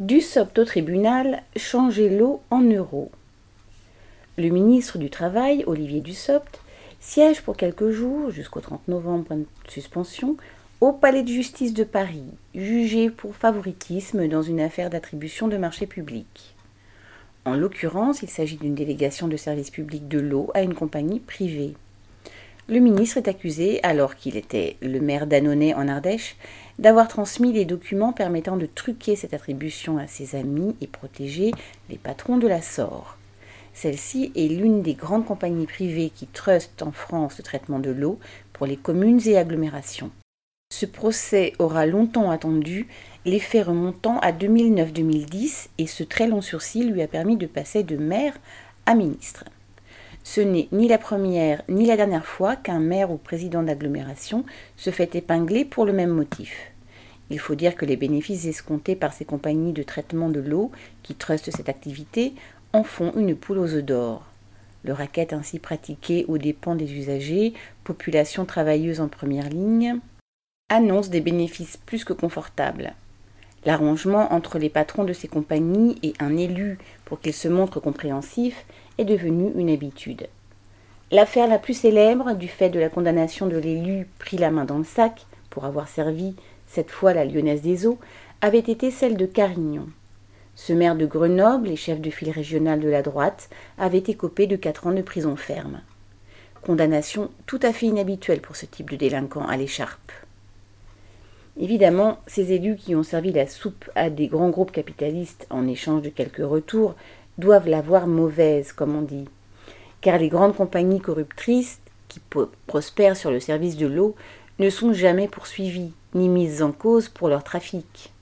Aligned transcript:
Dussopt 0.00 0.58
au 0.58 0.64
tribunal, 0.64 1.44
changer 1.54 2.08
l'eau 2.08 2.42
en 2.50 2.62
euros. 2.62 3.12
Le 4.36 4.48
ministre 4.48 4.98
du 4.98 5.08
Travail, 5.08 5.62
Olivier 5.68 6.00
Dussopt, 6.00 6.58
siège 6.98 7.42
pour 7.42 7.56
quelques 7.56 7.90
jours, 7.90 8.32
jusqu'au 8.32 8.58
30 8.58 8.88
novembre, 8.88 9.24
point 9.24 9.36
de 9.36 9.46
suspension, 9.68 10.36
au 10.80 10.90
palais 10.90 11.22
de 11.22 11.28
justice 11.28 11.74
de 11.74 11.84
Paris, 11.84 12.24
jugé 12.56 13.08
pour 13.08 13.36
favoritisme 13.36 14.26
dans 14.26 14.42
une 14.42 14.60
affaire 14.60 14.90
d'attribution 14.90 15.46
de 15.46 15.58
marché 15.58 15.86
public. 15.86 16.56
En 17.44 17.54
l'occurrence, 17.54 18.22
il 18.22 18.28
s'agit 18.28 18.56
d'une 18.56 18.74
délégation 18.74 19.28
de 19.28 19.36
service 19.36 19.70
public 19.70 20.08
de 20.08 20.18
l'eau 20.18 20.50
à 20.54 20.62
une 20.62 20.74
compagnie 20.74 21.20
privée. 21.20 21.74
Le 22.66 22.78
ministre 22.78 23.18
est 23.18 23.28
accusé, 23.28 23.82
alors 23.82 24.16
qu'il 24.16 24.38
était 24.38 24.78
le 24.80 24.98
maire 24.98 25.26
d'Annonay 25.26 25.74
en 25.74 25.86
Ardèche, 25.86 26.36
d'avoir 26.78 27.08
transmis 27.08 27.52
les 27.52 27.66
documents 27.66 28.14
permettant 28.14 28.56
de 28.56 28.64
truquer 28.64 29.16
cette 29.16 29.34
attribution 29.34 29.98
à 29.98 30.06
ses 30.06 30.34
amis 30.34 30.74
et 30.80 30.86
protéger 30.86 31.50
les 31.90 31.98
patrons 31.98 32.38
de 32.38 32.48
la 32.48 32.62
SOR. 32.62 33.18
Celle-ci 33.74 34.32
est 34.34 34.48
l'une 34.48 34.80
des 34.80 34.94
grandes 34.94 35.26
compagnies 35.26 35.66
privées 35.66 36.10
qui 36.14 36.26
trustent 36.26 36.82
en 36.82 36.92
France 36.92 37.36
le 37.36 37.44
traitement 37.44 37.80
de 37.80 37.90
l'eau 37.90 38.18
pour 38.54 38.66
les 38.66 38.76
communes 38.76 39.20
et 39.26 39.36
agglomérations. 39.36 40.10
Ce 40.72 40.86
procès 40.86 41.52
aura 41.58 41.84
longtemps 41.84 42.30
attendu, 42.30 42.88
les 43.26 43.40
faits 43.40 43.66
remontant 43.66 44.18
à 44.20 44.32
2009-2010 44.32 45.68
et 45.76 45.86
ce 45.86 46.02
très 46.02 46.28
long 46.28 46.40
sursis 46.40 46.84
lui 46.84 47.02
a 47.02 47.08
permis 47.08 47.36
de 47.36 47.46
passer 47.46 47.82
de 47.82 47.96
maire 47.96 48.38
à 48.86 48.94
ministre. 48.94 49.44
Ce 50.24 50.40
n'est 50.40 50.68
ni 50.72 50.88
la 50.88 50.98
première 50.98 51.62
ni 51.68 51.86
la 51.86 51.96
dernière 51.96 52.24
fois 52.24 52.56
qu'un 52.56 52.80
maire 52.80 53.10
ou 53.10 53.18
président 53.18 53.62
d'agglomération 53.62 54.44
se 54.76 54.90
fait 54.90 55.14
épingler 55.14 55.64
pour 55.66 55.84
le 55.84 55.92
même 55.92 56.10
motif. 56.10 56.72
Il 57.30 57.38
faut 57.38 57.54
dire 57.54 57.76
que 57.76 57.84
les 57.84 57.96
bénéfices 57.96 58.46
escomptés 58.46 58.96
par 58.96 59.12
ces 59.12 59.26
compagnies 59.26 59.72
de 59.72 59.82
traitement 59.82 60.30
de 60.30 60.40
l'eau 60.40 60.72
qui 61.02 61.14
trustent 61.14 61.54
cette 61.54 61.68
activité 61.68 62.32
en 62.72 62.84
font 62.84 63.12
une 63.16 63.36
poule 63.36 63.58
aux 63.58 63.74
œufs 63.74 63.84
d'or. 63.84 64.24
Le 64.82 64.92
racket 64.92 65.32
ainsi 65.32 65.58
pratiqué 65.58 66.24
aux 66.26 66.38
dépens 66.38 66.74
des 66.74 66.92
usagers, 66.92 67.52
population 67.84 68.44
travailleuse 68.44 69.00
en 69.00 69.08
première 69.08 69.48
ligne, 69.48 69.98
annonce 70.70 71.10
des 71.10 71.20
bénéfices 71.20 71.76
plus 71.76 72.04
que 72.04 72.12
confortables. 72.12 72.94
L'arrangement 73.66 74.32
entre 74.32 74.58
les 74.58 74.68
patrons 74.68 75.04
de 75.04 75.12
ces 75.12 75.28
compagnies 75.28 75.98
et 76.02 76.12
un 76.20 76.36
élu 76.36 76.78
pour 77.04 77.20
qu'il 77.20 77.32
se 77.32 77.48
montre 77.48 77.80
compréhensif 77.80 78.66
est 78.98 79.04
devenue 79.04 79.52
une 79.56 79.70
habitude. 79.70 80.28
L'affaire 81.10 81.48
la 81.48 81.58
plus 81.58 81.74
célèbre, 81.74 82.34
du 82.34 82.48
fait 82.48 82.70
de 82.70 82.80
la 82.80 82.88
condamnation 82.88 83.46
de 83.46 83.56
l'élu 83.56 84.06
pris 84.18 84.36
la 84.36 84.50
main 84.50 84.64
dans 84.64 84.78
le 84.78 84.84
sac 84.84 85.26
pour 85.48 85.64
avoir 85.64 85.88
servi 85.88 86.34
cette 86.66 86.90
fois 86.90 87.14
la 87.14 87.24
Lyonnaise 87.24 87.62
des 87.62 87.86
Eaux, 87.86 87.98
avait 88.40 88.58
été 88.58 88.90
celle 88.90 89.16
de 89.16 89.26
Carignon. 89.26 89.86
Ce 90.56 90.72
maire 90.72 90.96
de 90.96 91.06
Grenoble 91.06 91.68
et 91.68 91.76
chef 91.76 92.00
de 92.00 92.10
file 92.10 92.30
régional 92.30 92.80
de 92.80 92.88
la 92.88 93.02
droite 93.02 93.48
avait 93.78 93.98
écopé 93.98 94.46
de 94.46 94.56
quatre 94.56 94.86
ans 94.86 94.92
de 94.92 95.02
prison 95.02 95.36
ferme. 95.36 95.80
Condamnation 96.62 97.30
tout 97.46 97.60
à 97.62 97.72
fait 97.72 97.86
inhabituelle 97.86 98.40
pour 98.40 98.56
ce 98.56 98.66
type 98.66 98.90
de 98.90 98.96
délinquant 98.96 99.46
à 99.46 99.56
l'écharpe. 99.56 100.12
Évidemment, 101.60 102.18
ces 102.26 102.52
élus 102.52 102.76
qui 102.76 102.96
ont 102.96 103.04
servi 103.04 103.32
la 103.32 103.46
soupe 103.46 103.88
à 103.94 104.10
des 104.10 104.26
grands 104.26 104.50
groupes 104.50 104.72
capitalistes 104.72 105.46
en 105.50 105.68
échange 105.68 106.02
de 106.02 106.08
quelques 106.08 106.44
retours 106.44 106.94
doivent 107.38 107.68
l'avoir 107.68 108.08
mauvaise, 108.08 108.72
comme 108.72 108.96
on 108.96 109.02
dit. 109.02 109.26
Car 110.00 110.18
les 110.18 110.28
grandes 110.28 110.56
compagnies 110.56 111.00
corruptrices 111.00 111.78
qui 112.08 112.20
prospèrent 112.66 113.16
sur 113.16 113.30
le 113.30 113.40
service 113.40 113.76
de 113.76 113.86
l'eau 113.86 114.16
ne 114.58 114.68
sont 114.68 114.92
jamais 114.92 115.28
poursuivies 115.28 115.92
ni 116.14 116.28
mises 116.28 116.62
en 116.62 116.72
cause 116.72 117.08
pour 117.08 117.28
leur 117.28 117.44
trafic. 117.44 118.12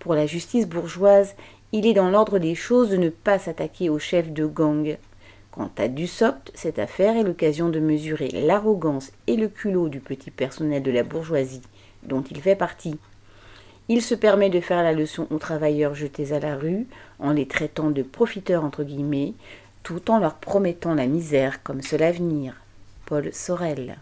Pour 0.00 0.14
la 0.14 0.26
justice 0.26 0.68
bourgeoise, 0.68 1.34
il 1.72 1.86
est 1.86 1.94
dans 1.94 2.10
l'ordre 2.10 2.38
des 2.38 2.54
choses 2.54 2.90
de 2.90 2.96
ne 2.96 3.08
pas 3.08 3.38
s'attaquer 3.38 3.90
aux 3.90 3.98
chefs 3.98 4.32
de 4.32 4.46
gang. 4.46 4.96
Quant 5.50 5.70
à 5.78 5.88
Dussopt, 5.88 6.52
cette 6.54 6.78
affaire 6.78 7.16
est 7.16 7.22
l'occasion 7.22 7.68
de 7.68 7.80
mesurer 7.80 8.28
l'arrogance 8.28 9.10
et 9.26 9.36
le 9.36 9.48
culot 9.48 9.88
du 9.88 10.00
petit 10.00 10.30
personnel 10.30 10.82
de 10.82 10.90
la 10.90 11.02
bourgeoisie 11.02 11.62
dont 12.06 12.22
il 12.22 12.40
fait 12.40 12.56
partie. 12.56 12.98
Il 13.88 14.02
se 14.02 14.14
permet 14.14 14.50
de 14.50 14.60
faire 14.60 14.82
la 14.82 14.92
leçon 14.92 15.26
aux 15.30 15.38
travailleurs 15.38 15.94
jetés 15.94 16.32
à 16.32 16.40
la 16.40 16.56
rue, 16.56 16.86
en 17.18 17.32
les 17.32 17.46
traitant 17.46 17.90
de 17.90 18.02
profiteurs 18.02 18.64
entre 18.64 18.82
guillemets, 18.82 19.34
tout 19.82 20.10
en 20.10 20.18
leur 20.18 20.34
promettant 20.34 20.94
la 20.94 21.06
misère 21.06 21.62
comme 21.62 21.82
seul 21.82 22.02
avenir. 22.02 22.54
Paul 23.06 23.32
Sorel. 23.32 23.96